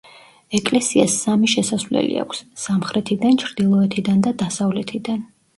ეკლესიას 0.59 1.17
სამი 1.25 1.49
შესასვლელი 1.51 2.17
აქვს: 2.23 2.41
სამხრეთიდან, 2.63 3.39
ჩრდილოეთიდან 3.45 4.25
და 4.31 4.37
დასავლეთიდან. 4.45 5.23